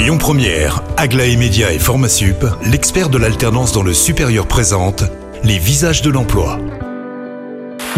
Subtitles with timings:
[0.00, 5.04] Lyon Première, Aglaé Média et Formasup, l'expert de l'alternance dans le supérieur présente
[5.44, 6.58] les visages de l'emploi.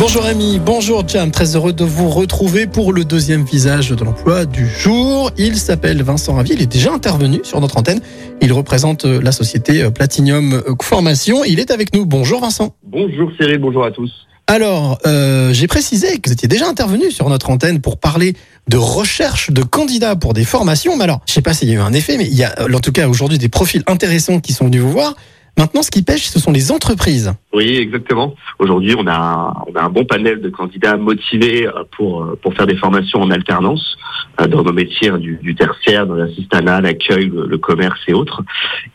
[0.00, 4.46] Bonjour Ami, bonjour Jam, très heureux de vous retrouver pour le deuxième visage de l'emploi
[4.46, 5.30] du jour.
[5.38, 8.00] Il s'appelle Vincent Ravi, il est déjà intervenu sur notre antenne.
[8.40, 11.44] Il représente euh, la société euh, Platinum euh, Formation.
[11.44, 12.04] Il est avec nous.
[12.04, 12.74] Bonjour Vincent.
[12.82, 14.10] Bonjour Cyril, bonjour à tous.
[14.46, 18.34] Alors, euh, j'ai précisé que vous étiez déjà intervenu sur notre antenne pour parler
[18.68, 20.96] de recherche de candidats pour des formations.
[20.96, 22.54] Mais alors, je sais pas s'il y a eu un effet, mais il y a
[22.60, 25.14] en tout cas aujourd'hui des profils intéressants qui sont venus vous voir.
[25.58, 27.34] Maintenant, ce qui pêche, ce sont les entreprises.
[27.52, 28.34] Oui, exactement.
[28.58, 32.54] Aujourd'hui, on a, on a un bon panel de candidats motivés euh, pour, euh, pour
[32.54, 33.98] faire des formations en alternance
[34.40, 38.42] euh, dans nos métiers hein, du, du tertiaire, dans l'assistanat, l'accueil, le, commerce et autres.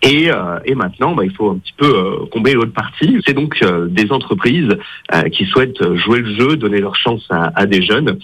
[0.02, 0.30] Et,
[0.66, 3.22] et maintenant, bah, il faut un petit peu combler l'autre partie.
[3.26, 4.76] C'est donc des entreprises
[5.32, 8.20] qui souhaitent jouer le jeu, donner leur chance à, à des jeunes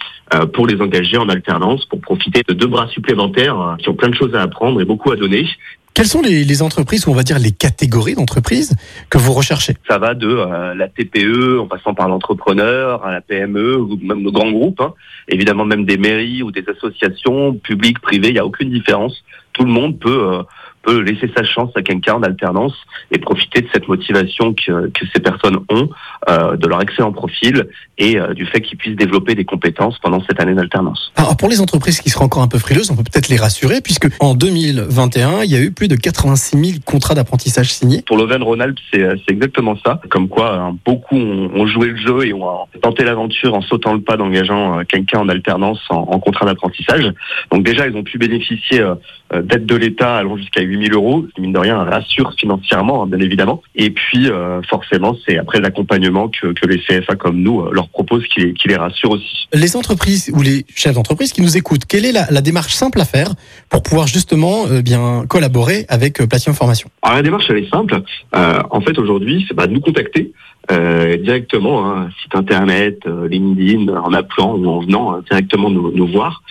[0.54, 4.16] pour les engager en alternance, pour profiter de deux bras supplémentaires qui ont plein de
[4.16, 5.48] choses à apprendre et beaucoup à donner.
[5.94, 8.76] Quelles sont les, entreprises, ou on va dire les catégories d'entreprises
[9.12, 9.76] que vous recherchez?
[9.88, 14.24] Ça va de euh, la TPE en passant par l'entrepreneur à la PME ou même
[14.24, 14.82] le grand groupe.
[14.82, 14.94] hein.
[15.28, 19.24] Évidemment même des mairies ou des associations publiques, privées, il n'y a aucune différence.
[19.54, 20.44] Tout le monde peut euh,
[20.84, 22.74] peut laisser sa chance à quelqu'un en alternance
[23.12, 25.90] et profiter de cette motivation que, que ces personnes ont,
[26.30, 27.68] euh, de leur excellent profil
[27.98, 31.12] et euh, du fait qu'ils puissent développer des compétences pendant cette année d'alternance.
[31.16, 33.82] Alors pour les entreprises qui seraient encore un peu frileuses, on peut peut-être les rassurer,
[33.82, 38.04] puisque en 2021, il y a eu plus de 86 000 contrats d'apprentissage signés.
[38.06, 40.00] Pour l'Auvergne-Rhône-Alpes, c'est c'est exactement ça.
[40.10, 43.62] Comme quoi, hein, beaucoup ont, ont joué le jeu et ont euh, tenté l'aventure en
[43.62, 47.12] sautant le pas d'engageant euh, quelqu'un en alternance en, en contrat d'apprentissage.
[47.52, 48.96] Donc déjà, ils ont pu bénéficier euh,
[49.34, 52.34] euh, d'aides de l'État allant jusqu'à 8 000 euros, ce qui, mine de rien, rassure
[52.40, 53.62] financièrement, hein, bien évidemment.
[53.76, 57.88] Et puis, euh, forcément, c'est après l'accompagnement que, que les CFA comme nous euh, leur
[57.90, 59.48] proposent qui, les- qui les rassure aussi.
[59.54, 63.00] Les entreprises ou les chefs d'entreprise qui nous écoutent, quelle est la, la démarche simple
[63.02, 63.30] à faire
[63.70, 66.90] pour pouvoir justement euh, bien collaborer avec Platinum Formation?
[67.02, 68.02] Alors la démarche elle est simple.
[68.34, 70.34] En fait aujourd'hui c'est bah, de nous contacter
[70.72, 75.92] euh, directement, hein, site internet, euh, LinkedIn, en appelant ou en venant euh, directement nous,
[75.92, 76.42] nous voir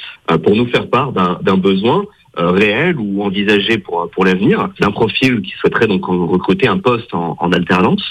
[0.45, 2.05] pour nous faire part d'un besoin
[2.37, 7.53] réel ou envisagé pour pour l'avenir, d'un profil qui souhaiterait donc recruter un poste en,
[7.53, 8.03] alternance.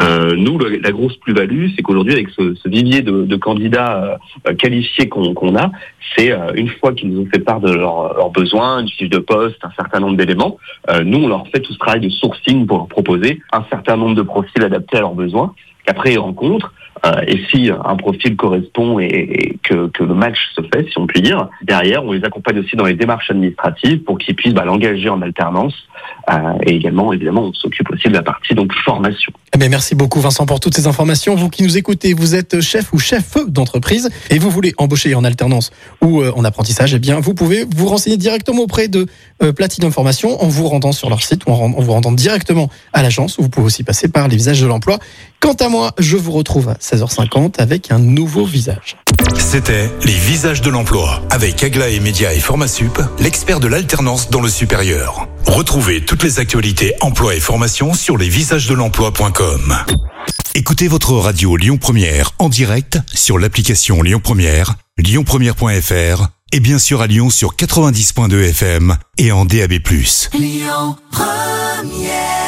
[0.00, 5.56] Euh, nous la grosse plus-value c'est qu'aujourd'hui avec ce, vivier de, candidats euh, qualifiés qu'on
[5.56, 5.70] a,
[6.16, 9.18] c'est euh, une fois qu'ils nous ont fait part de leurs besoins, une fiche de
[9.18, 10.58] poste, un certain nombre d'éléments.
[10.90, 13.96] Euh, nous, on leur fait tout ce travail de sourcing pour leur proposer un certain
[13.96, 15.54] nombre de profils adaptés à leurs besoins,
[15.84, 16.72] qu'après ils rencontrent.
[17.06, 21.20] Euh, et si un profil correspond et, que, le match se fait, si on peut
[21.20, 25.08] dire, derrière, on les accompagne aussi dans les démarches administratives pour qu'ils puissent bah, l'engager
[25.08, 25.74] en alternance.
[26.30, 26.34] Euh,
[26.66, 29.32] et également, évidemment, on s'occupe aussi de la partie donc formation.
[29.54, 31.34] Eh merci beaucoup Vincent pour toutes ces informations.
[31.34, 35.24] Vous qui nous écoutez, vous êtes chef ou chef d'entreprise et vous voulez embaucher en
[35.24, 35.70] alternance
[36.02, 39.06] ou euh, en apprentissage, eh bien, vous pouvez vous renseigner directement auprès de
[39.56, 43.38] Platinum Formation en vous rendant sur leur site ou en, vous rendant directement à l'agence
[43.38, 44.98] ou vous pouvez aussi passer par les visages de l'emploi.
[45.40, 48.96] Quant à moi, je vous retrouve à 16h50 avec un nouveau visage.
[49.38, 54.48] C'était les visages de l'emploi avec Aglaé Média et Formasup, l'expert de l'alternance dans le
[54.50, 55.28] supérieur.
[55.46, 59.76] Retrouvez toutes les actualités emploi et formation sur lesvisagesdelemploi.com.
[60.56, 67.00] Écoutez votre radio Lyon Première en direct sur l'application Lyon Première, lyonpremière.fr et bien sûr
[67.00, 69.74] à Lyon sur 90.2 FM et en DAB+.
[70.34, 72.39] Lyon Première